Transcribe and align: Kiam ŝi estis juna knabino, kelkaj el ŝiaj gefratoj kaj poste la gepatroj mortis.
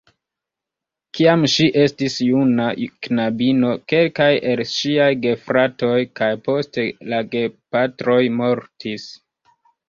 Kiam 1.17 1.43
ŝi 1.55 1.65
estis 1.81 2.15
juna 2.27 2.65
knabino, 3.07 3.73
kelkaj 3.93 4.29
el 4.53 4.63
ŝiaj 4.71 5.11
gefratoj 5.27 5.93
kaj 6.21 6.31
poste 6.49 6.87
la 7.13 7.21
gepatroj 7.37 8.19
mortis. 8.41 9.07